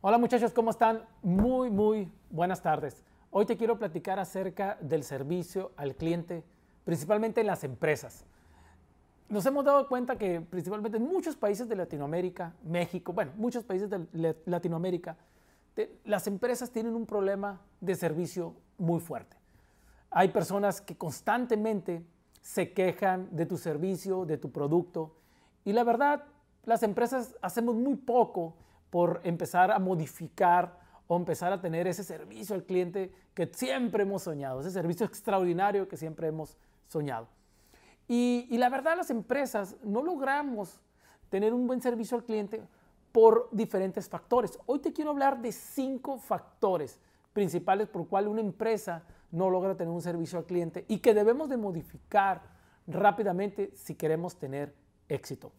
Hola 0.00 0.16
muchachos, 0.16 0.52
¿cómo 0.52 0.70
están? 0.70 1.02
Muy, 1.24 1.70
muy 1.70 2.08
buenas 2.30 2.62
tardes. 2.62 3.02
Hoy 3.32 3.46
te 3.46 3.56
quiero 3.56 3.80
platicar 3.80 4.20
acerca 4.20 4.78
del 4.80 5.02
servicio 5.02 5.72
al 5.76 5.96
cliente, 5.96 6.44
principalmente 6.84 7.40
en 7.40 7.48
las 7.48 7.64
empresas. 7.64 8.24
Nos 9.28 9.44
hemos 9.46 9.64
dado 9.64 9.88
cuenta 9.88 10.16
que 10.16 10.40
principalmente 10.40 10.98
en 10.98 11.02
muchos 11.02 11.34
países 11.34 11.68
de 11.68 11.74
Latinoamérica, 11.74 12.54
México, 12.62 13.12
bueno, 13.12 13.32
muchos 13.34 13.64
países 13.64 13.90
de 13.90 14.36
Latinoamérica, 14.46 15.16
las 16.04 16.28
empresas 16.28 16.70
tienen 16.70 16.94
un 16.94 17.04
problema 17.04 17.60
de 17.80 17.96
servicio 17.96 18.54
muy 18.78 19.00
fuerte. 19.00 19.36
Hay 20.10 20.28
personas 20.28 20.80
que 20.80 20.96
constantemente 20.96 22.06
se 22.40 22.72
quejan 22.72 23.34
de 23.34 23.46
tu 23.46 23.56
servicio, 23.56 24.26
de 24.26 24.38
tu 24.38 24.52
producto, 24.52 25.16
y 25.64 25.72
la 25.72 25.82
verdad, 25.82 26.22
las 26.62 26.84
empresas 26.84 27.34
hacemos 27.42 27.74
muy 27.74 27.96
poco 27.96 28.54
por 28.90 29.20
empezar 29.24 29.70
a 29.70 29.78
modificar 29.78 30.78
o 31.06 31.16
empezar 31.16 31.52
a 31.52 31.60
tener 31.60 31.86
ese 31.86 32.04
servicio 32.04 32.54
al 32.54 32.64
cliente 32.64 33.12
que 33.34 33.46
siempre 33.46 34.02
hemos 34.02 34.22
soñado, 34.22 34.60
ese 34.60 34.70
servicio 34.70 35.06
extraordinario 35.06 35.88
que 35.88 35.96
siempre 35.96 36.28
hemos 36.28 36.56
soñado. 36.86 37.28
Y, 38.06 38.56
la 38.56 38.70
verdad 38.70 38.96
las 38.96 39.10
empresas 39.10 39.76
no 39.82 40.02
logramos 40.02 40.80
tener 41.28 41.52
un 41.52 41.66
buen 41.66 41.80
servicio 41.82 42.16
al 42.16 42.24
cliente 42.24 42.62
por 43.12 43.48
diferentes 43.52 44.08
factores. 44.08 44.58
Hoy 44.66 44.78
te 44.78 44.92
quiero 44.92 45.10
hablar 45.10 45.40
de 45.40 45.52
cinco 45.52 46.18
factores 46.18 47.00
principales 47.32 47.88
por 47.88 48.06
cual 48.08 48.28
una 48.28 48.40
empresa 48.40 49.02
no 49.30 49.50
logra 49.50 49.76
tener 49.76 49.92
un 49.92 50.00
servicio 50.00 50.38
al 50.38 50.46
cliente 50.46 50.84
y 50.88 50.98
que 50.98 51.14
debemos 51.14 51.48
de 51.48 51.58
modificar 51.58 52.42
rápidamente 52.86 53.70
si 53.74 53.94
queremos 53.94 54.36
tener 54.36 54.74
éxito. 55.08 55.52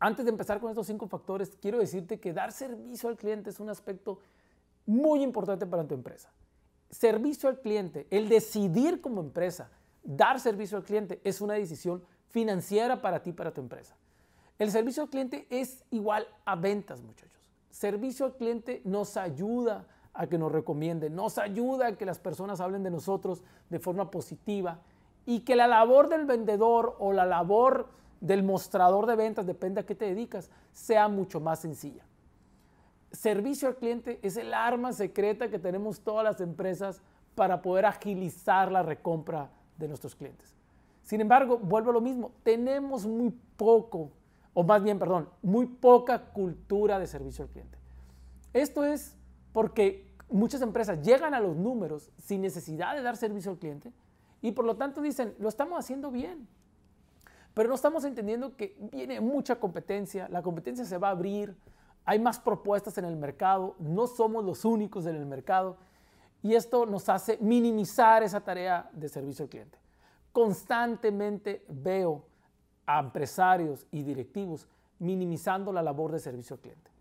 Antes 0.00 0.24
de 0.24 0.30
empezar 0.30 0.60
con 0.60 0.70
estos 0.70 0.86
cinco 0.86 1.08
factores, 1.08 1.56
quiero 1.60 1.78
decirte 1.78 2.20
que 2.20 2.32
dar 2.32 2.52
servicio 2.52 3.08
al 3.08 3.16
cliente 3.16 3.50
es 3.50 3.58
un 3.58 3.68
aspecto 3.68 4.20
muy 4.86 5.22
importante 5.22 5.66
para 5.66 5.86
tu 5.86 5.94
empresa. 5.94 6.30
Servicio 6.90 7.48
al 7.48 7.60
cliente, 7.60 8.06
el 8.10 8.28
decidir 8.28 9.00
como 9.00 9.20
empresa, 9.20 9.70
dar 10.02 10.40
servicio 10.40 10.78
al 10.78 10.84
cliente 10.84 11.20
es 11.24 11.40
una 11.40 11.54
decisión 11.54 12.02
financiera 12.28 13.02
para 13.02 13.22
ti, 13.22 13.32
para 13.32 13.52
tu 13.52 13.60
empresa. 13.60 13.96
El 14.58 14.70
servicio 14.70 15.02
al 15.02 15.10
cliente 15.10 15.46
es 15.50 15.84
igual 15.90 16.26
a 16.44 16.56
ventas, 16.56 17.02
muchachos. 17.02 17.50
Servicio 17.70 18.26
al 18.26 18.34
cliente 18.34 18.80
nos 18.84 19.16
ayuda 19.16 19.86
a 20.14 20.26
que 20.26 20.38
nos 20.38 20.50
recomienden, 20.50 21.14
nos 21.14 21.38
ayuda 21.38 21.88
a 21.88 21.96
que 21.96 22.06
las 22.06 22.18
personas 22.18 22.60
hablen 22.60 22.82
de 22.82 22.90
nosotros 22.90 23.42
de 23.68 23.78
forma 23.78 24.10
positiva 24.10 24.80
y 25.26 25.40
que 25.40 25.54
la 25.54 25.66
labor 25.66 26.08
del 26.08 26.24
vendedor 26.24 26.96
o 26.98 27.12
la 27.12 27.26
labor 27.26 27.88
del 28.20 28.42
mostrador 28.42 29.06
de 29.06 29.16
ventas, 29.16 29.46
depende 29.46 29.80
a 29.80 29.86
qué 29.86 29.94
te 29.94 30.06
dedicas, 30.06 30.50
sea 30.72 31.08
mucho 31.08 31.40
más 31.40 31.60
sencilla. 31.60 32.04
Servicio 33.12 33.68
al 33.68 33.76
cliente 33.76 34.18
es 34.22 34.36
el 34.36 34.52
arma 34.52 34.92
secreta 34.92 35.48
que 35.48 35.58
tenemos 35.58 36.00
todas 36.00 36.24
las 36.24 36.40
empresas 36.40 37.00
para 37.34 37.62
poder 37.62 37.86
agilizar 37.86 38.70
la 38.70 38.82
recompra 38.82 39.50
de 39.78 39.88
nuestros 39.88 40.14
clientes. 40.14 40.54
Sin 41.04 41.20
embargo, 41.20 41.58
vuelvo 41.58 41.90
a 41.90 41.94
lo 41.94 42.00
mismo, 42.00 42.32
tenemos 42.42 43.06
muy 43.06 43.30
poco, 43.56 44.10
o 44.52 44.62
más 44.62 44.82
bien, 44.82 44.98
perdón, 44.98 45.28
muy 45.42 45.66
poca 45.66 46.32
cultura 46.32 46.98
de 46.98 47.06
servicio 47.06 47.44
al 47.44 47.50
cliente. 47.50 47.78
Esto 48.52 48.84
es 48.84 49.16
porque 49.52 50.06
muchas 50.28 50.60
empresas 50.60 51.00
llegan 51.00 51.32
a 51.32 51.40
los 51.40 51.56
números 51.56 52.10
sin 52.18 52.42
necesidad 52.42 52.94
de 52.94 53.02
dar 53.02 53.16
servicio 53.16 53.52
al 53.52 53.58
cliente 53.58 53.92
y 54.42 54.52
por 54.52 54.64
lo 54.64 54.76
tanto 54.76 55.00
dicen, 55.00 55.34
lo 55.38 55.48
estamos 55.48 55.78
haciendo 55.78 56.10
bien, 56.10 56.46
pero 57.58 57.70
no 57.70 57.74
estamos 57.74 58.04
entendiendo 58.04 58.54
que 58.54 58.76
viene 58.78 59.20
mucha 59.20 59.58
competencia, 59.58 60.28
la 60.28 60.42
competencia 60.42 60.84
se 60.84 60.96
va 60.96 61.08
a 61.08 61.10
abrir, 61.10 61.56
hay 62.04 62.20
más 62.20 62.38
propuestas 62.38 62.96
en 62.98 63.04
el 63.04 63.16
mercado, 63.16 63.74
no 63.80 64.06
somos 64.06 64.44
los 64.44 64.64
únicos 64.64 65.06
en 65.06 65.16
el 65.16 65.26
mercado 65.26 65.76
y 66.40 66.54
esto 66.54 66.86
nos 66.86 67.08
hace 67.08 67.36
minimizar 67.40 68.22
esa 68.22 68.38
tarea 68.44 68.88
de 68.92 69.08
servicio 69.08 69.42
al 69.42 69.48
cliente. 69.48 69.76
Constantemente 70.30 71.64
veo 71.66 72.26
a 72.86 73.00
empresarios 73.00 73.84
y 73.90 74.04
directivos 74.04 74.68
minimizando 75.00 75.72
la 75.72 75.82
labor 75.82 76.12
de 76.12 76.20
servicio 76.20 76.54
al 76.54 76.60
cliente. 76.60 76.92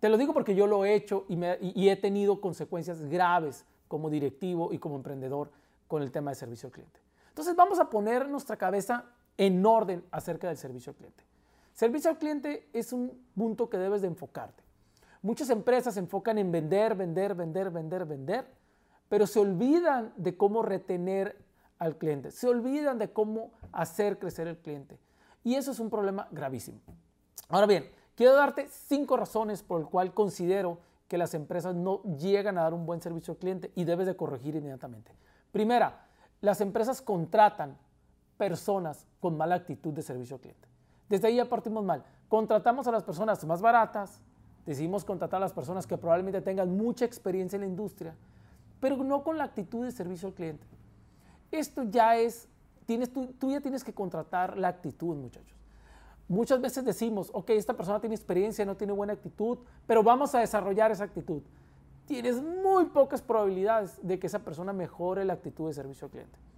Te 0.00 0.08
lo 0.08 0.18
digo 0.18 0.34
porque 0.34 0.56
yo 0.56 0.66
lo 0.66 0.84
he 0.84 0.96
hecho 0.96 1.26
y, 1.28 1.38
y 1.80 1.88
he 1.90 1.94
tenido 1.94 2.40
consecuencias 2.40 3.04
graves 3.04 3.64
como 3.86 4.10
directivo 4.10 4.72
y 4.72 4.78
como 4.78 4.96
emprendedor 4.96 5.52
con 5.86 6.02
el 6.02 6.10
tema 6.10 6.32
de 6.32 6.34
servicio 6.34 6.66
al 6.66 6.72
cliente. 6.72 6.98
Entonces 7.28 7.54
vamos 7.54 7.78
a 7.78 7.88
poner 7.88 8.28
nuestra 8.28 8.56
cabeza 8.56 9.04
en 9.36 9.64
orden 9.64 10.04
acerca 10.10 10.48
del 10.48 10.56
servicio 10.56 10.90
al 10.90 10.96
cliente. 10.96 11.24
Servicio 11.72 12.10
al 12.10 12.18
cliente 12.18 12.68
es 12.72 12.92
un 12.92 13.26
punto 13.34 13.68
que 13.68 13.78
debes 13.78 14.02
de 14.02 14.08
enfocarte. 14.08 14.62
Muchas 15.22 15.50
empresas 15.50 15.94
se 15.94 16.00
enfocan 16.00 16.38
en 16.38 16.50
vender, 16.50 16.94
vender, 16.94 17.34
vender, 17.34 17.70
vender, 17.70 18.04
vender, 18.04 18.46
pero 19.08 19.26
se 19.26 19.38
olvidan 19.38 20.12
de 20.16 20.36
cómo 20.36 20.62
retener 20.62 21.36
al 21.78 21.96
cliente, 21.96 22.30
se 22.30 22.48
olvidan 22.48 22.98
de 22.98 23.12
cómo 23.12 23.52
hacer 23.72 24.18
crecer 24.18 24.48
el 24.48 24.58
cliente. 24.58 24.98
Y 25.44 25.54
eso 25.54 25.70
es 25.72 25.80
un 25.80 25.90
problema 25.90 26.28
gravísimo. 26.30 26.80
Ahora 27.48 27.66
bien, 27.66 27.90
quiero 28.14 28.34
darte 28.34 28.68
cinco 28.68 29.16
razones 29.16 29.62
por 29.62 29.80
el 29.80 29.86
cual 29.86 30.14
considero 30.14 30.78
que 31.08 31.18
las 31.18 31.34
empresas 31.34 31.74
no 31.74 32.02
llegan 32.16 32.56
a 32.56 32.62
dar 32.62 32.74
un 32.74 32.86
buen 32.86 33.00
servicio 33.00 33.32
al 33.32 33.38
cliente 33.38 33.70
y 33.74 33.84
debes 33.84 34.06
de 34.06 34.16
corregir 34.16 34.54
inmediatamente. 34.54 35.12
Primera, 35.50 36.06
las 36.40 36.60
empresas 36.60 37.02
contratan 37.02 37.76
personas 38.42 39.06
con 39.20 39.36
mala 39.36 39.54
actitud 39.54 39.92
de 39.92 40.02
servicio 40.02 40.34
al 40.34 40.40
cliente. 40.40 40.68
Desde 41.08 41.28
ahí 41.28 41.36
ya 41.36 41.48
partimos 41.48 41.84
mal. 41.84 42.02
Contratamos 42.28 42.88
a 42.88 42.90
las 42.90 43.04
personas 43.04 43.44
más 43.44 43.62
baratas, 43.62 44.20
decidimos 44.66 45.04
contratar 45.04 45.36
a 45.36 45.42
las 45.42 45.52
personas 45.52 45.86
que 45.86 45.96
probablemente 45.96 46.40
tengan 46.40 46.76
mucha 46.76 47.04
experiencia 47.04 47.54
en 47.56 47.60
la 47.60 47.68
industria, 47.68 48.16
pero 48.80 48.96
no 48.96 49.22
con 49.22 49.38
la 49.38 49.44
actitud 49.44 49.84
de 49.84 49.92
servicio 49.92 50.26
al 50.26 50.34
cliente. 50.34 50.66
Esto 51.52 51.84
ya 51.84 52.16
es, 52.16 52.48
tú, 53.14 53.28
tú 53.38 53.52
ya 53.52 53.60
tienes 53.60 53.84
que 53.84 53.94
contratar 53.94 54.58
la 54.58 54.66
actitud, 54.66 55.14
muchachos. 55.14 55.56
Muchas 56.26 56.60
veces 56.60 56.84
decimos, 56.84 57.30
ok, 57.32 57.50
esta 57.50 57.74
persona 57.74 58.00
tiene 58.00 58.16
experiencia, 58.16 58.64
no 58.64 58.76
tiene 58.76 58.92
buena 58.92 59.12
actitud, 59.12 59.58
pero 59.86 60.02
vamos 60.02 60.34
a 60.34 60.40
desarrollar 60.40 60.90
esa 60.90 61.04
actitud. 61.04 61.42
Tienes 62.06 62.42
muy 62.42 62.86
pocas 62.86 63.22
probabilidades 63.22 64.00
de 64.02 64.18
que 64.18 64.26
esa 64.26 64.40
persona 64.40 64.72
mejore 64.72 65.24
la 65.24 65.34
actitud 65.34 65.68
de 65.68 65.74
servicio 65.74 66.06
al 66.06 66.10
cliente. 66.10 66.51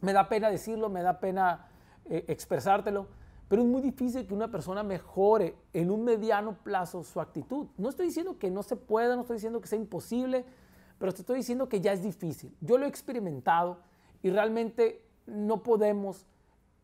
Me 0.00 0.12
da 0.12 0.28
pena 0.28 0.50
decirlo, 0.50 0.88
me 0.88 1.02
da 1.02 1.20
pena 1.20 1.66
eh, 2.04 2.24
expresártelo, 2.28 3.06
pero 3.48 3.62
es 3.62 3.68
muy 3.68 3.80
difícil 3.80 4.26
que 4.26 4.34
una 4.34 4.50
persona 4.50 4.82
mejore 4.82 5.56
en 5.72 5.90
un 5.90 6.04
mediano 6.04 6.56
plazo 6.62 7.04
su 7.04 7.20
actitud. 7.20 7.68
No 7.76 7.88
estoy 7.88 8.06
diciendo 8.06 8.38
que 8.38 8.50
no 8.50 8.62
se 8.62 8.76
pueda, 8.76 9.14
no 9.14 9.22
estoy 9.22 9.36
diciendo 9.36 9.60
que 9.60 9.68
sea 9.68 9.78
imposible, 9.78 10.44
pero 10.98 11.12
te 11.12 11.20
estoy 11.20 11.36
diciendo 11.36 11.68
que 11.68 11.80
ya 11.80 11.92
es 11.92 12.02
difícil. 12.02 12.56
Yo 12.60 12.78
lo 12.78 12.86
he 12.86 12.88
experimentado 12.88 13.78
y 14.22 14.30
realmente 14.30 15.02
no 15.26 15.62
podemos 15.62 16.26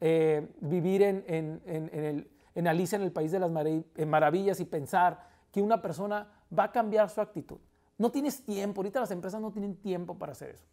eh, 0.00 0.48
vivir 0.60 1.02
en, 1.02 1.24
el, 1.66 2.28
en 2.54 2.68
Alicia 2.68 2.96
en 2.96 3.02
el 3.02 3.12
País 3.12 3.32
de 3.32 3.40
las 3.40 3.50
Maravillas 3.50 4.60
y 4.60 4.64
pensar 4.64 5.26
que 5.50 5.62
una 5.62 5.82
persona 5.82 6.28
va 6.56 6.64
a 6.64 6.72
cambiar 6.72 7.08
su 7.10 7.20
actitud. 7.20 7.58
No 7.98 8.10
tienes 8.10 8.44
tiempo, 8.44 8.80
ahorita 8.80 9.00
las 9.00 9.10
empresas 9.10 9.40
no 9.40 9.52
tienen 9.52 9.76
tiempo 9.76 10.18
para 10.18 10.32
hacer 10.32 10.50
eso. 10.50 10.64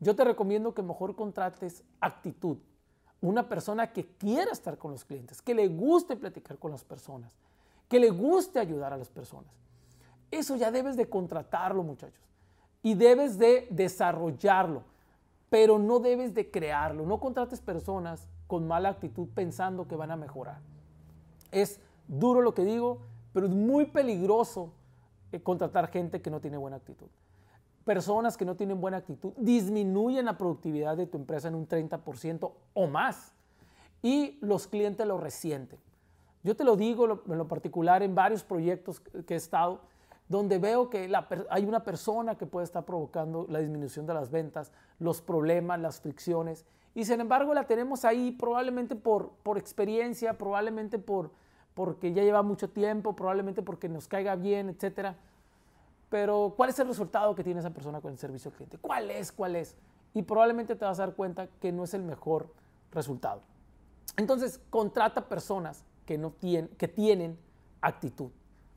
Yo 0.00 0.14
te 0.14 0.24
recomiendo 0.24 0.74
que 0.74 0.82
mejor 0.82 1.14
contrates 1.14 1.84
actitud. 2.00 2.58
Una 3.20 3.48
persona 3.48 3.92
que 3.92 4.06
quiera 4.06 4.52
estar 4.52 4.76
con 4.76 4.92
los 4.92 5.04
clientes, 5.04 5.40
que 5.40 5.54
le 5.54 5.68
guste 5.68 6.16
platicar 6.16 6.58
con 6.58 6.70
las 6.70 6.84
personas, 6.84 7.34
que 7.88 7.98
le 7.98 8.10
guste 8.10 8.58
ayudar 8.58 8.92
a 8.92 8.98
las 8.98 9.08
personas. 9.08 9.52
Eso 10.30 10.56
ya 10.56 10.70
debes 10.70 10.96
de 10.96 11.08
contratarlo, 11.08 11.82
muchachos. 11.82 12.20
Y 12.82 12.94
debes 12.94 13.38
de 13.38 13.66
desarrollarlo, 13.70 14.82
pero 15.48 15.78
no 15.78 16.00
debes 16.00 16.34
de 16.34 16.50
crearlo. 16.50 17.06
No 17.06 17.18
contrates 17.18 17.60
personas 17.60 18.28
con 18.46 18.66
mala 18.66 18.90
actitud 18.90 19.28
pensando 19.34 19.88
que 19.88 19.96
van 19.96 20.10
a 20.10 20.16
mejorar. 20.16 20.58
Es 21.50 21.80
duro 22.08 22.42
lo 22.42 22.52
que 22.52 22.64
digo, 22.64 22.98
pero 23.32 23.46
es 23.46 23.52
muy 23.52 23.86
peligroso 23.86 24.72
eh, 25.32 25.40
contratar 25.40 25.88
gente 25.88 26.20
que 26.20 26.30
no 26.30 26.40
tiene 26.40 26.58
buena 26.58 26.76
actitud 26.76 27.08
personas 27.84 28.36
que 28.36 28.44
no 28.44 28.56
tienen 28.56 28.80
buena 28.80 28.98
actitud 28.98 29.32
disminuyen 29.36 30.24
la 30.24 30.38
productividad 30.38 30.96
de 30.96 31.06
tu 31.06 31.18
empresa 31.18 31.48
en 31.48 31.54
un 31.54 31.68
30% 31.68 32.52
o 32.72 32.86
más 32.86 33.32
y 34.02 34.38
los 34.40 34.66
clientes 34.66 35.06
lo 35.06 35.18
resienten. 35.18 35.78
Yo 36.42 36.56
te 36.56 36.64
lo 36.64 36.76
digo 36.76 37.22
en 37.26 37.38
lo 37.38 37.48
particular 37.48 38.02
en 38.02 38.14
varios 38.14 38.42
proyectos 38.42 39.00
que 39.00 39.34
he 39.34 39.36
estado, 39.36 39.80
donde 40.28 40.58
veo 40.58 40.90
que 40.90 41.10
hay 41.50 41.64
una 41.64 41.84
persona 41.84 42.36
que 42.36 42.46
puede 42.46 42.64
estar 42.64 42.84
provocando 42.84 43.46
la 43.48 43.60
disminución 43.60 44.06
de 44.06 44.14
las 44.14 44.30
ventas, 44.30 44.72
los 44.98 45.20
problemas, 45.20 45.80
las 45.80 46.00
fricciones, 46.00 46.64
y 46.94 47.04
sin 47.04 47.20
embargo 47.20 47.54
la 47.54 47.66
tenemos 47.66 48.04
ahí 48.04 48.32
probablemente 48.32 48.94
por, 48.94 49.30
por 49.42 49.58
experiencia, 49.58 50.38
probablemente 50.38 50.98
por, 50.98 51.30
porque 51.74 52.12
ya 52.12 52.22
lleva 52.22 52.42
mucho 52.42 52.70
tiempo, 52.70 53.16
probablemente 53.16 53.62
porque 53.62 53.88
nos 53.88 54.06
caiga 54.06 54.36
bien, 54.36 54.68
etcétera 54.68 55.16
pero 56.08 56.54
¿cuál 56.56 56.70
es 56.70 56.78
el 56.78 56.88
resultado 56.88 57.34
que 57.34 57.42
tiene 57.42 57.60
esa 57.60 57.70
persona 57.70 58.00
con 58.00 58.12
el 58.12 58.18
servicio 58.18 58.50
al 58.50 58.56
cliente? 58.56 58.78
¿Cuál 58.78 59.10
es? 59.10 59.32
¿Cuál 59.32 59.56
es? 59.56 59.76
Y 60.12 60.22
probablemente 60.22 60.76
te 60.76 60.84
vas 60.84 60.98
a 61.00 61.06
dar 61.06 61.14
cuenta 61.14 61.48
que 61.60 61.72
no 61.72 61.84
es 61.84 61.94
el 61.94 62.02
mejor 62.02 62.52
resultado. 62.92 63.42
Entonces, 64.16 64.60
contrata 64.70 65.28
personas 65.28 65.84
que, 66.06 66.18
no 66.18 66.30
tienen, 66.30 66.68
que 66.76 66.88
tienen 66.88 67.38
actitud. 67.80 68.30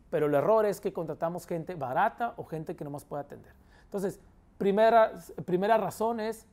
pero 0.09 0.27
el 0.27 0.33
error 0.33 0.65
es 0.65 0.79
que 0.79 0.93
contratamos 0.93 1.45
gente 1.45 1.75
barata 1.75 2.33
o 2.37 2.45
gente 2.45 2.75
que 2.75 2.83
no 2.85 2.89
más 2.89 3.03
puede 3.03 3.23
atender. 3.23 3.51
Entonces, 3.83 4.21
primera, 4.57 5.13
primera 5.45 5.77
razón 5.77 6.21
es 6.21 6.45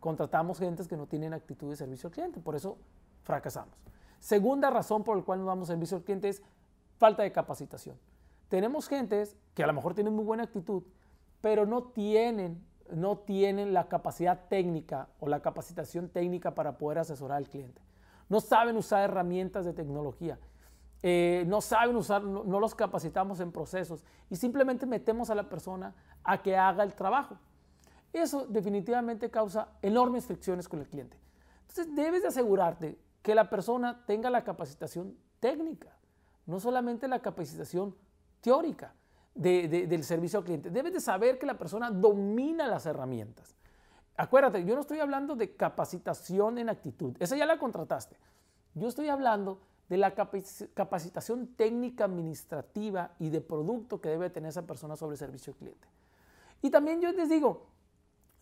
contratamos 0.00 0.58
gente 0.58 0.86
que 0.86 0.96
no 0.96 1.06
tienen 1.06 1.34
actitud 1.34 1.68
de 1.70 1.76
servicio 1.76 2.08
al 2.08 2.12
cliente, 2.14 2.40
por 2.40 2.54
eso 2.54 2.78
fracasamos. 3.22 3.74
Segunda 4.18 4.70
razón 4.70 5.04
por 5.04 5.16
la 5.16 5.22
cual 5.22 5.40
no 5.40 5.46
damos 5.46 5.68
servicio 5.68 5.98
al 5.98 6.04
cliente 6.04 6.28
es 6.28 6.42
falta 6.98 7.22
de 7.22 7.32
capacitación. 7.32 7.98
Tenemos 8.48 8.88
gentes 8.88 9.36
que 9.56 9.64
a 9.64 9.66
lo 9.66 9.72
mejor 9.72 9.94
tienen 9.94 10.12
muy 10.12 10.24
buena 10.24 10.42
actitud, 10.42 10.82
pero 11.40 11.64
no 11.64 11.84
tienen, 11.84 12.62
no 12.90 13.16
tienen 13.16 13.72
la 13.72 13.88
capacidad 13.88 14.48
técnica 14.48 15.08
o 15.18 15.28
la 15.28 15.40
capacitación 15.40 16.10
técnica 16.10 16.54
para 16.54 16.76
poder 16.76 16.98
asesorar 16.98 17.38
al 17.38 17.48
cliente. 17.48 17.80
No 18.28 18.40
saben 18.40 18.76
usar 18.76 19.02
herramientas 19.02 19.64
de 19.64 19.72
tecnología. 19.72 20.38
Eh, 21.02 21.44
no 21.46 21.62
saben 21.62 21.96
usar, 21.96 22.22
no, 22.22 22.44
no, 22.44 22.60
los 22.60 22.74
capacitamos 22.74 23.40
en 23.40 23.50
procesos 23.50 24.04
y 24.28 24.36
simplemente 24.36 24.84
metemos 24.84 25.30
a 25.30 25.34
la 25.34 25.48
persona 25.48 25.94
a 26.22 26.42
que 26.42 26.54
haga 26.54 26.82
el 26.84 26.94
trabajo. 26.94 27.38
Eso 28.12 28.46
definitivamente 28.46 29.30
causa 29.30 29.68
enormes 29.80 30.26
fricciones 30.26 30.68
con 30.68 30.80
el 30.80 30.88
cliente. 30.88 31.16
Entonces 31.62 31.94
debes 31.94 32.22
de 32.22 32.28
asegurarte 32.28 32.98
que 33.22 33.34
la 33.34 33.48
persona 33.48 34.04
tenga 34.06 34.28
la 34.28 34.44
capacitación 34.44 35.16
técnica, 35.40 35.96
no 36.44 36.60
solamente 36.60 37.08
la 37.08 37.20
capacitación 37.20 37.96
teórica 38.42 38.92
del 39.36 40.04
servicio 40.04 40.38
al 40.38 40.44
cliente. 40.44 40.70
Debes 40.70 40.94
de 40.94 41.00
saber 41.00 41.38
que 41.38 41.46
la 41.46 41.58
persona 41.58 41.90
domina 41.90 42.66
las 42.66 42.86
herramientas. 42.86 43.54
Acuérdate, 44.16 44.64
yo 44.64 44.74
no 44.74 44.80
estoy 44.80 44.98
hablando 44.98 45.36
de 45.36 45.54
capacitación 45.54 46.58
en 46.58 46.70
actitud, 46.70 47.14
esa 47.20 47.36
ya 47.36 47.44
la 47.44 47.58
contrataste. 47.58 48.16
Yo 48.74 48.88
estoy 48.88 49.08
hablando 49.08 49.60
de 49.88 49.98
la 49.98 50.14
capacitación 50.14 51.48
técnica 51.54 52.04
administrativa 52.04 53.12
y 53.18 53.28
de 53.28 53.40
producto 53.40 54.00
que 54.00 54.08
debe 54.08 54.30
tener 54.30 54.48
esa 54.48 54.66
persona 54.66 54.96
sobre 54.96 55.14
el 55.14 55.18
servicio 55.18 55.52
al 55.52 55.58
cliente. 55.58 55.88
Y 56.62 56.70
también 56.70 57.00
yo 57.00 57.12
les 57.12 57.28
digo, 57.28 57.66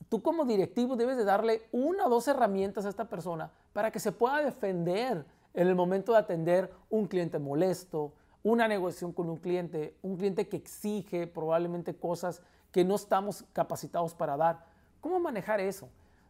tú 0.09 0.23
como 0.23 0.45
directivo 0.45 0.97
debes 0.97 1.17
de 1.17 1.25
darle 1.25 1.69
una 1.73 2.07
o 2.07 2.09
dos 2.09 2.29
herramientas 2.29 2.87
a 2.87 2.89
esta 2.89 3.09
persona 3.09 3.51
para 3.73 3.91
que 3.91 4.01
se 4.01 4.13
pueda 4.13 4.39
defender 4.39 5.27
en 5.53 5.69
el 5.69 5.75
momento 5.75 6.13
de 6.13 6.19
atender 6.19 6.73
un 6.89 7.07
cliente 7.07 7.39
molesto, 7.39 8.13
una 8.45 8.69
negociación 8.69 9.13
con 9.13 9.29
un 9.31 9.39
cliente, 9.39 9.97
un 10.03 10.17
cliente 10.17 10.49
que 10.49 10.59
exige 10.59 11.27
probablemente 11.27 11.97
cosas 11.97 12.43
que 12.71 12.85
no 12.85 12.95
estamos 12.95 13.45
capacitados 13.53 14.15
para 14.15 14.37
dar. 14.37 14.67
¿Cómo 15.01 15.19
manejar 15.19 15.61
eso? 15.61 15.89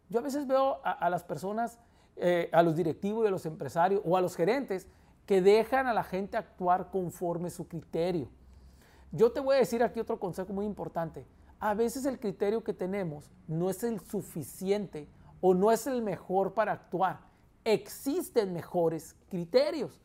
Yo 0.09 0.21
a 0.21 0.23
veces 0.23 0.47
veo 0.47 0.81
a, 0.85 1.11
las 1.11 1.25
personas, 1.25 1.79
eh, 2.17 2.49
a 2.53 2.63
los 2.63 2.77
directivos 2.77 3.25
y 3.25 3.29
a 3.29 3.31
los 3.31 3.47
empresarios 3.47 4.01
o 4.05 4.17
a 4.17 4.21
los 4.21 4.37
gerentes 4.37 4.87
que 5.27 5.43
dejan 5.43 5.89
a 5.89 5.95
la 5.95 6.05
gente 6.05 6.37
actuar 6.37 6.91
conforme 6.91 7.51
su 7.51 7.67
criterio. 7.67 8.29
Yo 9.11 9.33
te 9.33 9.41
voy 9.41 9.57
a 9.57 9.59
decir 9.59 9.83
aquí 9.83 9.99
otro 9.99 10.21
consejo 10.21 10.53
muy 10.53 10.67
importante. 10.67 11.27
A 11.59 11.75
veces 11.75 12.05
el 12.05 12.21
criterio 12.21 12.63
que 12.63 12.75
tenemos 12.75 13.33
no 13.49 13.71
es 13.71 13.83
el 13.83 14.01
suficiente 14.01 15.09
o 15.41 15.53
no 15.53 15.73
es 15.73 15.89
el 15.89 16.03
mejor 16.03 16.55
para 16.55 16.73
actuar. 16.73 17.21
Existen 17.65 18.53
mejores 18.53 19.17
criterios 19.31 20.01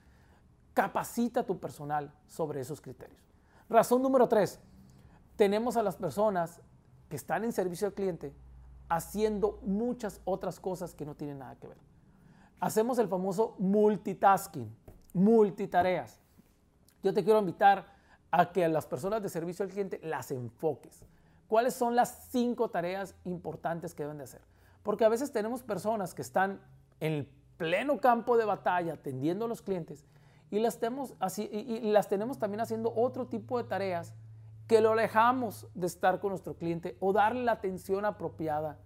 capacita 0.74 1.42
a 1.42 1.46
tu 1.46 1.60
personal 1.60 2.14
sobre 2.28 2.62
esos 2.62 2.82
criterios. 2.82 3.22
Razón 3.70 4.02
número 4.02 4.28
tres, 4.28 4.60
tenemos 5.36 5.78
a 5.78 5.84
las 5.84 5.96
personas 5.96 6.62
que 7.08 7.16
están 7.16 7.44
en 7.44 7.52
servicio 7.52 7.88
al 7.88 7.94
cliente 7.94 8.34
haciendo 8.90 9.60
muchas 9.64 10.22
otras 10.26 10.60
cosas 10.60 10.96
que 10.96 11.06
no 11.06 11.16
tienen 11.16 11.40
nada 11.40 11.56
que 11.56 11.68
ver. 11.68 11.78
Hacemos 12.60 12.98
el 13.00 13.08
famoso 13.08 13.56
multitasking, 13.60 14.76
multitareas. 15.14 16.20
Yo 17.04 17.14
te 17.14 17.24
quiero 17.24 17.40
invitar 17.40 17.86
a 18.32 18.52
que 18.52 18.66
a 18.66 18.70
las 18.70 18.86
personas 18.86 19.22
de 19.22 19.30
servicio 19.30 19.64
al 19.64 19.72
cliente 19.72 20.00
las 20.04 20.32
enfoques. 20.32 21.06
¿Cuáles 21.48 21.74
son 21.74 21.96
las 21.96 22.28
cinco 22.30 22.70
tareas 22.70 23.16
importantes 23.24 23.96
que 23.96 24.04
deben 24.04 24.18
de 24.18 24.26
hacer? 24.26 24.42
Porque 24.84 25.06
a 25.06 25.10
veces 25.10 25.32
tenemos 25.32 25.64
personas 25.64 26.14
que 26.14 26.22
están 26.22 26.62
en 27.00 27.14
el 27.14 27.26
pleno 27.58 28.00
campo 28.00 28.38
de 28.38 28.46
batalla 28.46 28.94
atendiendo 28.94 29.46
a 29.46 29.48
los 29.48 29.62
clientes 29.62 30.06
y 30.52 30.60
las, 30.60 30.80
tenemos 30.80 31.16
así, 31.20 31.50
y, 31.52 31.92
las 31.92 32.08
tenemos 32.08 32.40
también 32.40 32.62
haciendo 32.62 32.94
otro 32.96 33.28
tipo 33.28 33.58
de 33.58 33.66
tareas 33.66 34.14
que 34.68 34.82
lo 34.82 34.92
alejamos 34.92 35.68
de 35.74 35.88
estar 35.88 36.20
con 36.20 36.30
nuestro 36.30 36.56
cliente 36.56 36.96
o 37.00 37.14
darle 37.14 37.44
la 37.44 37.54
atención 37.54 38.06
apropiada 38.06 38.78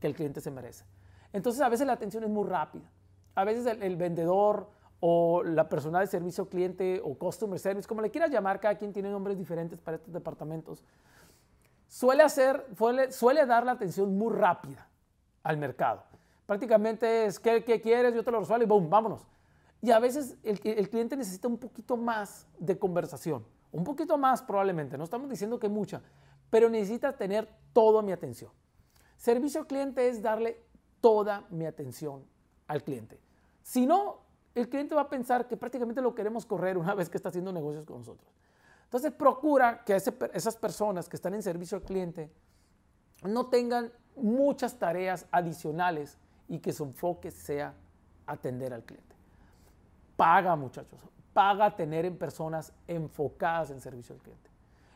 que 0.00 0.06
el 0.06 0.14
cliente 0.14 0.40
se 0.40 0.50
merece. 0.50 0.84
Entonces 1.32 1.62
a 1.62 1.68
veces 1.68 1.86
la 1.86 1.94
atención 1.94 2.24
es 2.24 2.30
muy 2.30 2.46
rápida. 2.48 2.90
A 3.34 3.44
veces 3.44 3.66
el, 3.66 3.96
vendedor 3.96 4.68
o 5.00 5.42
la 5.42 5.68
persona 5.68 6.00
de 6.00 6.06
servicio 6.06 6.48
cliente 6.48 7.00
o 7.02 7.14
customer 7.14 7.58
service, 7.58 7.88
como 7.88 8.02
le 8.02 8.10
quieras 8.10 8.30
llamar, 8.30 8.60
cada 8.60 8.76
quien 8.76 8.92
tiene 8.92 9.10
nombres 9.10 9.38
diferentes 9.38 9.80
para 9.80 9.96
estos 9.96 10.12
departamentos, 10.12 10.84
suele, 11.88 12.22
hacer, 12.22 12.66
suele, 12.76 13.10
suele 13.10 13.46
dar 13.46 13.64
la 13.64 13.72
atención 13.72 14.16
muy 14.16 14.34
rápida 14.34 14.86
al 15.42 15.56
mercado. 15.56 16.02
Prácticamente 16.44 17.24
es, 17.24 17.40
¿qué, 17.40 17.64
qué 17.64 17.80
quieres? 17.80 18.14
Yo 18.14 18.22
te 18.22 18.30
lo 18.30 18.40
resuelvo 18.40 18.64
y 18.64 18.66
boom, 18.66 18.90
vámonos. 18.90 19.26
Y 19.82 19.90
a 19.90 19.98
veces 19.98 20.36
el, 20.44 20.60
cliente 20.60 21.16
necesita 21.16 21.48
un 21.48 21.58
poquito 21.58 21.96
más 21.96 22.46
de 22.56 22.78
conversación, 22.78 23.44
un 23.72 23.82
poquito 23.82 24.16
más 24.16 24.40
probablemente, 24.40 24.96
no 24.96 25.02
estamos 25.02 25.28
diciendo 25.28 25.58
que 25.58 25.68
mucha, 25.68 26.00
pero 26.50 26.70
necesita 26.70 27.16
tener 27.16 27.48
toda 27.72 28.00
mi 28.00 28.12
atención. 28.12 28.52
Servicio 29.16 29.60
al 29.60 29.66
cliente 29.66 30.08
es 30.08 30.22
darle 30.22 30.62
toda 31.00 31.46
mi 31.50 31.66
atención 31.66 32.24
al 32.68 32.84
cliente. 32.84 33.18
Si 33.64 33.84
no, 33.84 34.20
el 34.54 34.68
cliente 34.68 34.94
va 34.94 35.02
a 35.02 35.08
pensar 35.08 35.48
que 35.48 35.56
prácticamente 35.56 36.00
lo 36.00 36.14
queremos 36.14 36.46
correr 36.46 36.78
una 36.78 36.94
vez 36.94 37.10
que 37.10 37.16
está 37.16 37.30
haciendo 37.30 37.52
negocios 37.52 37.84
con 37.84 37.98
nosotros. 37.98 38.32
Entonces 38.84 39.10
procura 39.10 39.82
que 39.84 39.96
esas 39.96 40.56
personas 40.58 41.08
que 41.08 41.16
están 41.16 41.34
en 41.34 41.42
servicio 41.42 41.76
al 41.76 41.82
cliente 41.82 42.30
no 43.24 43.46
tengan 43.46 43.92
muchas 44.14 44.78
tareas 44.78 45.26
adicionales 45.32 46.18
y 46.46 46.60
que 46.60 46.72
su 46.72 46.84
enfoque 46.84 47.32
sea 47.32 47.74
atender 48.26 48.72
al 48.74 48.84
cliente 48.84 49.11
paga, 50.16 50.56
muchachos, 50.56 51.00
paga 51.32 51.74
tener 51.74 52.04
en 52.04 52.16
personas 52.16 52.72
enfocadas 52.86 53.70
en 53.70 53.80
servicio 53.80 54.14
al 54.14 54.20
cliente. 54.20 54.50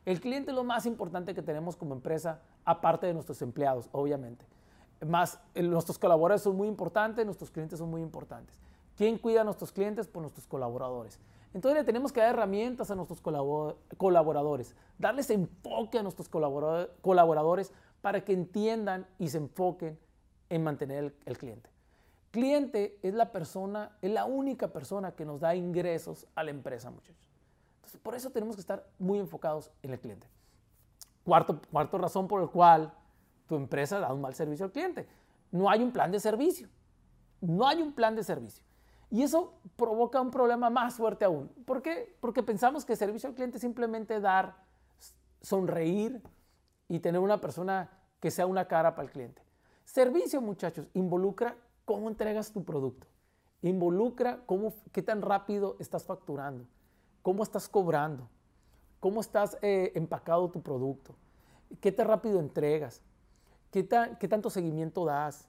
El 0.04 0.20
cliente 0.20 0.50
es 0.50 0.54
lo 0.54 0.64
más 0.64 0.86
importante 0.86 1.34
que 1.34 1.42
tenemos 1.42 1.76
como 1.76 1.94
empresa, 1.94 2.40
aparte 2.64 3.06
de 3.06 3.14
nuestros 3.14 3.42
empleados, 3.42 3.88
obviamente. 3.92 4.44
Más, 5.04 5.40
nuestros 5.54 5.98
colaboradores 5.98 6.42
son 6.42 6.56
muy 6.56 6.68
importantes, 6.68 7.24
nuestros 7.24 7.50
clientes 7.50 7.78
son 7.78 7.90
muy 7.90 8.02
importantes. 8.02 8.56
¿Quién 8.96 9.18
cuida 9.18 9.40
a 9.40 9.44
nuestros 9.44 9.72
clientes? 9.72 10.06
Pues 10.06 10.22
nuestros 10.22 10.46
colaboradores. 10.46 11.18
Entonces 11.52 11.80
le 11.80 11.84
tenemos 11.84 12.12
que 12.12 12.20
dar 12.20 12.30
herramientas 12.30 12.90
a 12.90 12.94
nuestros 12.94 13.20
colaboradores, 13.20 14.76
darles 14.99 15.30
enfoque 15.30 15.99
a 15.99 16.02
nuestros 16.02 16.28
colaboradores 16.28 17.73
para 18.00 18.25
que 18.25 18.32
entiendan 18.32 19.06
y 19.18 19.28
se 19.28 19.38
enfoquen 19.38 19.99
en 20.49 20.62
mantener 20.62 21.14
el 21.25 21.38
cliente 21.38 21.75
cliente 22.30 22.99
es 23.02 23.14
la 23.14 23.33
persona, 23.33 23.97
es 24.02 24.11
la 24.11 24.25
única 24.25 24.68
persona 24.68 25.12
que 25.12 25.25
nos 25.25 25.40
da 25.40 25.54
ingresos 25.54 26.26
a 26.35 26.42
la 26.45 26.50
empresa, 26.50 26.90
muchachos. 26.90 27.28
Entonces, 27.76 28.00
por 28.00 28.14
eso 28.14 28.30
tenemos 28.30 28.56
que 28.56 28.61
estar 28.61 28.87
muy 28.99 29.18
enfocados 29.18 29.71
en 29.83 29.92
el 29.92 30.00
cliente. 30.00 30.28
Cuarto, 31.25 31.61
cuarto 31.71 31.99
razón 31.99 32.28
por 32.28 32.42
el 32.42 32.50
cual 32.50 32.92
tu 33.47 33.56
empresa 33.56 33.99
da 33.99 34.12
un 34.12 34.21
mal 34.21 34.35
servicio 34.35 34.66
al 34.66 34.73
cliente. 34.73 35.09
No 35.50 35.71
hay 35.71 35.83
un 35.83 35.92
plan 35.92 36.11
de 36.11 36.21
servicio. 36.21 36.68
No 37.40 37.66
hay 37.66 37.83
un 37.83 37.92
plan 37.92 38.14
de 38.16 38.25
servicio. 38.25 38.64
Y 39.11 39.23
eso 39.23 39.54
provoca 39.76 40.21
un 40.21 40.30
problema 40.30 40.68
más 40.68 40.95
fuerte 40.95 41.25
aún. 41.25 41.49
¿Por 41.64 41.80
qué? 41.80 42.16
Porque 42.21 42.42
pensamos 42.42 42.85
que 42.85 42.97
servicio 42.97 43.28
al 43.28 43.35
cliente 43.35 43.59
es 43.59 43.62
simplemente 43.62 44.21
dar, 44.21 44.56
sonreír 45.40 46.21
y 46.88 46.99
tener 46.99 47.21
una 47.21 47.40
persona 47.40 47.90
que 48.21 48.30
sea 48.30 48.47
una 48.47 48.66
cara 48.66 48.95
para 48.95 49.06
el 49.06 49.12
cliente. 49.12 49.42
Servicio, 49.85 50.40
muchachos, 50.40 50.88
involucra 50.95 51.56
cómo 51.87 52.09
entregas 52.09 52.52
tu 52.52 52.62
producto. 52.64 53.07
Involucra 53.62 54.43
cómo, 54.45 54.75
qué 54.93 55.02
tan 55.02 55.23
rápido 55.23 55.76
estás 55.78 56.05
facturando, 56.05 56.66
cómo 57.23 57.43
estás 57.43 57.66
cobrando, 57.69 58.28
cómo 59.00 59.23
estás 59.23 59.57
eh, 59.62 59.93
empacado 59.95 60.50
tu 60.50 60.61
producto, 60.61 61.14
qué 61.81 61.90
tan 61.90 62.09
rápido 62.09 62.38
entregas, 62.38 63.00
qué, 63.71 63.88
qué 64.21 64.28
tanto 64.28 64.50
seguimiento 64.50 65.07
das, 65.07 65.49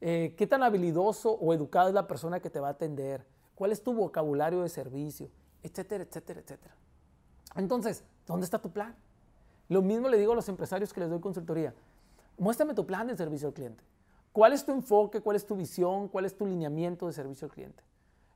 eh, 0.00 0.34
qué 0.36 0.46
tan 0.46 0.62
habilidoso 0.62 1.32
o 1.32 1.54
educado 1.54 1.88
es 1.88 1.94
la 1.94 2.08
persona 2.08 2.40
que 2.40 2.50
te 2.50 2.58
va 2.58 2.68
a 2.68 2.72
atender, 2.72 3.24
cuál 3.54 3.70
es 3.70 3.82
tu 3.82 3.94
vocabulario 3.94 4.62
de 4.62 4.68
servicio, 4.68 5.30
etcétera, 5.62 6.04
etcétera, 6.04 6.40
etcétera. 6.40 6.74
Entonces, 7.54 8.02
¿dónde 8.26 8.44
está 8.44 8.58
tu 8.58 8.70
plan? 8.70 8.96
Lo 9.68 9.82
mismo 9.82 10.08
le 10.08 10.18
digo 10.18 10.32
a 10.32 10.36
los 10.36 10.48
empresarios 10.48 10.92
que 10.92 11.00
les 11.00 11.10
doy 11.10 11.20
consultoría. 11.20 11.74
Muéstrame 12.38 12.74
tu 12.74 12.86
plan 12.86 13.06
de 13.06 13.16
servicio 13.16 13.48
al 13.48 13.54
cliente. 13.54 13.82
¿Cuál 14.36 14.52
es 14.52 14.66
tu 14.66 14.72
enfoque? 14.72 15.22
¿Cuál 15.22 15.36
es 15.36 15.46
tu 15.46 15.56
visión? 15.56 16.08
¿Cuál 16.08 16.26
es 16.26 16.36
tu 16.36 16.44
lineamiento 16.44 17.06
de 17.06 17.14
servicio 17.14 17.46
al 17.46 17.52
cliente? 17.52 17.82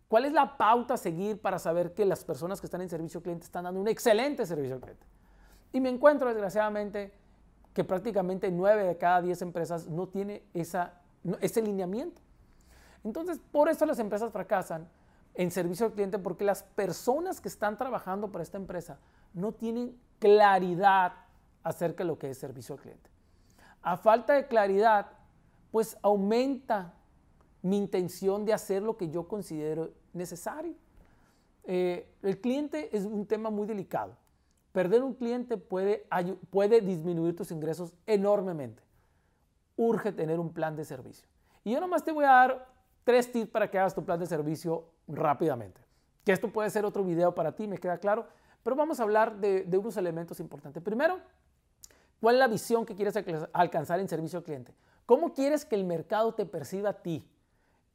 ¿Cuál 0.09 0.25
es 0.25 0.33
la 0.33 0.57
pauta 0.57 0.95
a 0.95 0.97
seguir 0.97 1.39
para 1.39 1.59
saber 1.59 1.93
que 1.93 2.07
las 2.07 2.25
personas 2.25 2.59
que 2.59 2.67
están 2.69 2.81
en 2.81 2.89
servicio 2.89 3.19
al 3.19 3.23
cliente 3.23 3.45
están 3.45 3.65
dando 3.65 3.79
un 3.83 3.87
excelente 3.87 4.47
servicio 4.47 4.77
al 4.77 4.81
cliente? 4.81 5.05
Y 5.75 5.81
me 5.83 5.91
encuentro, 5.91 6.29
desgraciadamente, 6.29 7.13
que 7.75 7.85
prácticamente 7.85 8.51
9 8.51 8.83
de 8.85 8.97
cada 8.97 9.21
10 9.21 9.43
empresas 9.43 9.89
no 9.89 10.09
tiene 10.09 10.43
esa, 10.55 11.03
ese 11.43 11.61
lineamiento. 11.61 12.23
Entonces, 13.05 13.39
por 13.53 13.69
eso 13.69 13.85
las 13.85 13.99
empresas 13.99 14.33
fracasan 14.33 14.89
en 15.35 15.51
servicio 15.51 15.85
al 15.85 15.93
cliente, 15.93 16.19
porque 16.19 16.47
las 16.47 16.63
personas 16.63 17.43
que 17.43 17.49
están 17.49 17.77
trabajando 17.77 18.33
para 18.33 18.43
esta 18.43 18.57
empresa 18.57 18.99
no 19.35 19.53
tienen 19.53 20.01
claridad 20.19 21.13
acerca 21.63 22.05
de 22.05 22.09
lo 22.09 22.19
que 22.19 22.31
es 22.31 22.39
servicio 22.39 22.77
al 22.77 22.81
cliente. 22.81 23.11
A 23.83 23.99
falta 23.99 24.33
de 24.33 24.47
claridad, 24.47 25.20
pues 25.71 25.97
aumenta 26.03 26.95
mi 27.63 27.77
intención 27.77 28.45
de 28.45 28.53
hacer 28.53 28.83
lo 28.83 28.97
que 28.97 29.11
yo 29.11 29.29
considero 29.29 29.91
necesario. 30.13 30.75
Eh, 31.65 32.13
el 32.23 32.41
cliente 32.41 32.97
es 32.97 33.05
un 33.05 33.27
tema 33.27 33.51
muy 33.51 33.67
delicado. 33.67 34.17
Perder 34.73 35.03
un 35.03 35.15
cliente 35.15 35.57
puede, 35.57 36.07
puede 36.51 36.81
disminuir 36.81 37.37
tus 37.37 37.51
ingresos 37.51 37.93
enormemente. 38.07 38.83
Urge 39.77 40.13
tener 40.13 40.39
un 40.39 40.53
plan 40.53 40.77
de 40.77 40.85
servicio. 40.85 41.29
Y 41.65 41.73
yo 41.73 41.81
nomás 41.81 42.05
te 42.05 42.13
voy 42.13 42.25
a 42.25 42.31
dar 42.31 42.69
tres 43.05 43.31
tips 43.31 43.51
para 43.51 43.71
que 43.71 43.79
hagas 43.79 43.95
tu 43.95 44.05
plan 44.05 44.19
de 44.19 44.27
servicio 44.27 44.87
rápidamente. 45.09 45.81
Que 46.25 46.33
esto 46.33 46.53
puede 46.53 46.71
ser 46.71 46.85
otro 46.85 47.05
video 47.05 47.35
para 47.35 47.53
ti, 47.53 47.67
me 47.67 47.79
queda 47.79 47.99
claro. 47.99 48.27
Pero 48.63 48.77
vamos 48.77 49.01
a 49.01 49.03
hablar 49.03 49.39
de, 49.39 49.65
de 49.65 49.79
unos 49.79 49.97
elementos 49.97 50.39
importantes. 50.39 50.83
Primero, 50.83 51.19
¿cuál 52.21 52.37
es 52.37 52.39
la 52.39 52.49
visión 52.49 52.85
que 52.87 52.95
quieres 52.95 53.15
alcanzar 53.53 54.01
en 54.01 54.09
servicio 54.09 54.39
al 54.39 54.45
cliente? 54.45 54.75
¿Cómo 55.11 55.35
quieres 55.35 55.65
que 55.65 55.75
el 55.75 55.85
mercado 55.85 56.35
te 56.35 56.47
perciba 56.47 56.91
a 56.91 57.03
ti? 57.03 57.29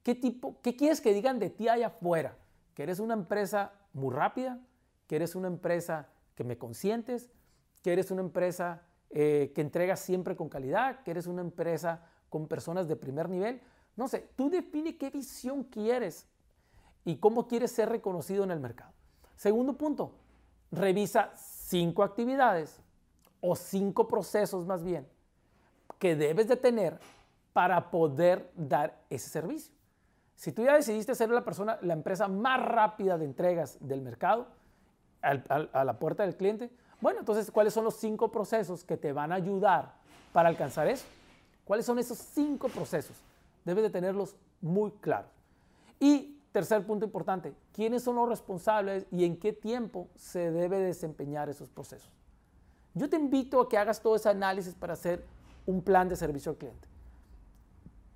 ¿Qué, 0.03 0.15
tipo, 0.15 0.59
¿Qué 0.61 0.75
quieres 0.75 0.99
que 0.99 1.13
digan 1.13 1.39
de 1.39 1.49
ti 1.49 1.69
allá 1.69 1.87
afuera? 1.87 2.37
¿Que 2.73 2.83
eres 2.83 2.99
una 2.99 3.13
empresa 3.13 3.71
muy 3.93 4.13
rápida? 4.13 4.59
¿Que 5.07 5.15
eres 5.15 5.33
una 5.33 5.47
empresa 5.47 6.09
que 6.35 6.43
me 6.43 6.57
consientes? 6.57 7.29
¿Que 7.81 7.93
eres 7.93 8.11
una 8.11 8.19
empresa 8.19 8.81
eh, 9.11 9.53
que 9.55 9.61
entrega 9.61 9.95
siempre 9.95 10.35
con 10.35 10.49
calidad? 10.49 11.03
¿Que 11.03 11.11
eres 11.11 11.25
una 11.25 11.39
empresa 11.39 12.03
con 12.29 12.49
personas 12.49 12.89
de 12.89 12.97
primer 12.97 13.29
nivel? 13.29 13.61
No 13.95 14.09
sé, 14.09 14.27
tú 14.35 14.49
define 14.49 14.97
qué 14.97 15.09
visión 15.09 15.63
quieres 15.63 16.27
y 17.05 17.15
cómo 17.15 17.47
quieres 17.47 17.71
ser 17.71 17.87
reconocido 17.87 18.43
en 18.43 18.51
el 18.51 18.59
mercado. 18.59 18.91
Segundo 19.37 19.77
punto, 19.77 20.17
revisa 20.69 21.31
cinco 21.37 22.03
actividades 22.03 22.81
o 23.39 23.55
cinco 23.55 24.05
procesos 24.05 24.65
más 24.65 24.83
bien 24.83 25.07
que 26.05 26.15
debes 26.15 26.47
de 26.47 26.55
tener 26.55 26.99
para 27.51 27.89
poder 27.89 28.51
dar 28.55 29.01
ese 29.09 29.27
servicio. 29.27 29.73
Si 30.35 30.51
tú 30.51 30.63
ya 30.63 30.75
decidiste 30.75 31.15
ser 31.15 31.31
la 31.31 31.43
persona, 31.43 31.79
la 31.81 31.93
empresa 31.93 32.27
más 32.27 32.63
rápida 32.63 33.17
de 33.17 33.25
entregas 33.25 33.79
del 33.79 34.01
mercado 34.01 34.45
a 35.23 35.83
la 35.83 35.97
puerta 35.97 36.21
del 36.21 36.37
cliente, 36.37 36.69
bueno, 37.01 37.21
entonces, 37.21 37.49
¿cuáles 37.49 37.73
son 37.73 37.85
los 37.85 37.95
cinco 37.95 38.31
procesos 38.31 38.83
que 38.83 38.97
te 38.97 39.13
van 39.13 39.31
a 39.31 39.35
ayudar 39.35 39.95
para 40.31 40.47
alcanzar 40.47 40.87
eso? 40.87 41.07
¿Cuáles 41.63 41.87
son 41.87 41.97
esos 41.97 42.19
cinco 42.19 42.69
procesos? 42.69 43.17
Debes 43.63 43.85
de 43.85 43.89
tenerlos 43.89 44.35
muy 44.61 44.91
claros. 44.91 45.31
Y 45.99 46.39
tercer 46.51 46.85
punto 46.85 47.03
importante, 47.03 47.55
¿quiénes 47.73 48.03
son 48.03 48.17
los 48.17 48.29
responsables 48.29 49.07
y 49.09 49.25
en 49.25 49.37
qué 49.39 49.53
tiempo 49.53 50.07
se 50.13 50.51
debe 50.51 50.77
desempeñar 50.77 51.49
esos 51.49 51.67
procesos? 51.67 52.11
Yo 52.93 53.09
te 53.09 53.15
invito 53.15 53.59
a 53.59 53.67
que 53.67 53.79
hagas 53.79 53.99
todo 53.99 54.15
ese 54.15 54.29
análisis 54.29 54.75
para 54.75 54.93
hacer 54.93 55.25
un 55.65 55.81
plan 55.81 56.07
de 56.07 56.15
servicio 56.15 56.51
al 56.51 56.57
cliente. 56.57 56.87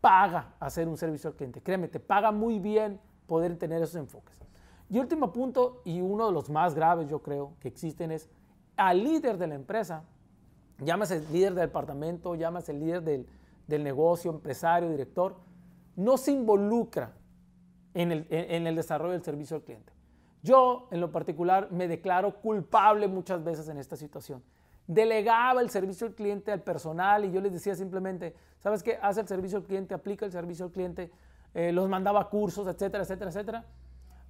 Paga 0.01 0.53
hacer 0.59 0.87
un 0.87 0.97
servicio 0.97 1.29
al 1.29 1.35
cliente. 1.35 1.61
Créeme, 1.61 1.87
te 1.87 1.99
paga 1.99 2.31
muy 2.31 2.59
bien 2.59 2.99
poder 3.27 3.57
tener 3.57 3.81
esos 3.81 3.95
enfoques. 3.95 4.37
Y 4.89 4.97
último 4.97 5.31
punto, 5.31 5.81
y 5.85 6.01
uno 6.01 6.27
de 6.27 6.33
los 6.33 6.49
más 6.49 6.73
graves 6.73 7.09
yo 7.09 7.21
creo 7.21 7.53
que 7.59 7.67
existen, 7.67 8.11
es 8.11 8.29
al 8.75 9.03
líder 9.03 9.37
de 9.37 9.47
la 9.47 9.55
empresa, 9.55 10.03
llámase 10.79 11.17
el 11.17 11.31
líder 11.31 11.53
del 11.53 11.67
departamento, 11.67 12.33
llámase 12.35 12.71
el 12.71 12.79
líder 12.79 13.03
del, 13.03 13.27
del 13.67 13.83
negocio, 13.83 14.31
empresario, 14.31 14.89
director, 14.89 15.35
no 15.95 16.17
se 16.17 16.31
involucra 16.31 17.13
en 17.93 18.11
el, 18.11 18.27
en 18.29 18.65
el 18.65 18.75
desarrollo 18.75 19.11
del 19.11 19.23
servicio 19.23 19.57
al 19.57 19.63
cliente. 19.63 19.93
Yo, 20.41 20.87
en 20.91 21.01
lo 21.01 21.11
particular, 21.11 21.69
me 21.71 21.87
declaro 21.87 22.39
culpable 22.39 23.07
muchas 23.07 23.43
veces 23.43 23.67
en 23.67 23.77
esta 23.77 23.95
situación 23.97 24.41
delegaba 24.89 25.62
el 25.62 25.69
servicio 25.69 26.08
al 26.08 26.15
cliente 26.15 26.51
al 26.51 26.63
personal 26.63 27.24
y 27.24 27.31
yo 27.31 27.39
les 27.41 27.53
decía 27.53 27.75
simplemente, 27.75 28.36
¿sabes 28.58 28.81
qué? 28.81 28.98
Haz 29.00 29.19
el 29.19 29.27
servicio 29.27 29.60
al 29.60 29.63
cliente, 29.63 29.93
aplica 29.93 30.25
el 30.25 30.31
servicio 30.31 30.65
al 30.65 30.72
cliente, 30.72 31.12
eh, 31.53 31.72
los 31.72 31.88
mandaba 31.88 32.27
cursos, 32.27 32.67
etcétera, 32.67 33.03
etcétera, 33.03 33.29
etcétera. 33.29 33.65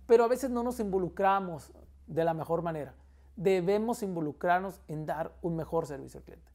Pero 0.06 0.25
a 0.25 0.28
veces 0.28 0.50
no 0.50 0.62
nos 0.62 0.82
involucramos 0.82 1.72
de 2.08 2.25
la 2.25 2.34
mejor 2.34 2.62
manera. 2.62 2.94
Debemos 3.38 4.04
involucrarnos 4.04 4.82
en 4.89 5.06
dar 5.06 5.32
un 5.42 5.56
mejor 5.56 5.86
servicio 5.86 6.18
al 6.18 6.25
cliente. 6.25 6.51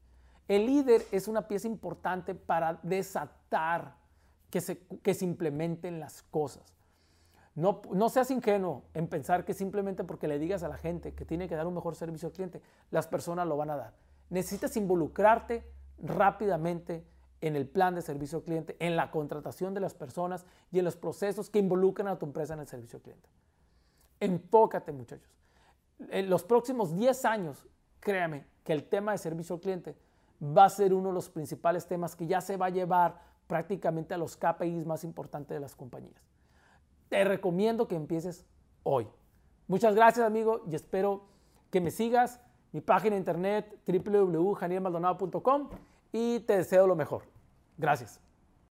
El 0.47 0.67
líder 0.67 1.01
es 1.11 1.27
una 1.27 1.47
pieza 1.47 1.67
importante 1.67 2.35
para 2.35 2.77
desatar 2.83 3.95
que 4.51 4.61
se, 4.61 4.77
que 5.01 5.15
se 5.15 5.25
implementen 5.25 5.99
las 5.99 6.21
cosas. 6.21 6.63
No, 7.55 8.09
seas 8.09 8.31
ingenuo 8.31 8.83
en 8.93 9.07
pensar 9.07 9.45
que 9.45 9.53
simplemente 9.53 10.03
porque 10.03 10.27
le 10.27 10.39
digas 10.39 10.63
a 10.63 10.67
la 10.67 10.77
gente 10.77 11.13
que 11.13 11.23
tiene 11.23 11.47
que 11.47 11.55
dar 11.55 11.65
un 11.65 11.73
mejor 11.73 11.95
servicio 11.95 12.27
al 12.27 12.33
cliente, 12.33 12.61
las 12.91 13.07
personas 13.07 13.47
lo 13.47 13.55
van 13.55 13.69
a 13.69 13.77
dar. 13.77 13.93
Necesitas 14.29 14.75
involucrarte 14.75 15.65
rápidamente 15.99 17.05
en 17.39 17.55
el 17.55 17.65
plan 17.65 17.95
de 17.95 18.01
servicio 18.01 18.39
al 18.39 18.43
cliente, 18.43 18.75
en 18.79 18.97
la 18.97 19.09
contratación 19.09 19.73
de 19.73 19.79
las 19.79 19.93
personas 19.93 20.45
y 20.69 20.79
en 20.79 20.85
los 20.85 20.97
procesos 20.97 21.49
que 21.49 21.59
involucran 21.59 22.09
a 22.09 22.19
tu 22.19 22.25
empresa 22.25 22.55
en 22.55 22.59
el 22.59 22.67
servicio 22.67 22.97
al 22.97 23.03
cliente. 23.03 23.29
Enfócate, 24.19 24.91
muchachos. 24.91 25.31
En 26.09 26.29
los 26.29 26.43
próximos 26.43 26.93
10 26.93 27.23
años, 27.23 27.65
créame 28.01 28.45
que 28.65 28.73
el 28.73 28.83
tema 28.83 29.13
de 29.13 29.17
servicio 29.17 29.55
al 29.55 29.61
cliente 29.61 29.95
va 30.41 30.65
a 30.65 30.69
ser 30.69 30.93
uno 30.93 31.07
de 31.07 31.15
los 31.15 31.29
principales 31.29 31.87
temas 31.87 32.17
que 32.17 32.27
ya 32.27 32.41
se 32.41 32.57
va 32.57 32.65
a 32.65 32.69
llevar 32.69 33.21
prácticamente 33.47 34.13
a 34.13 34.17
los 34.17 34.35
KPIs 34.35 34.85
más 34.85 35.05
importantes 35.05 35.55
de 35.55 35.61
las 35.61 35.73
compañías 35.73 36.34
te 37.09 37.23
recomiendo 37.23 37.87
que 37.87 37.95
empieces 37.95 38.45
hoy. 38.83 39.07
Muchas 39.67 39.95
gracias, 39.95 40.25
amigo, 40.25 40.63
y 40.69 40.75
espero 40.75 41.25
que 41.71 41.81
me 41.81 41.91
sigas. 41.91 42.41
Mi 42.71 42.81
página 42.81 43.15
internet 43.15 43.79
www.janielmaldonado.com 43.87 45.69
y 46.11 46.41
te 46.41 46.57
deseo 46.57 46.87
lo 46.87 46.95
mejor. 46.95 47.23
Gracias. 47.77 48.24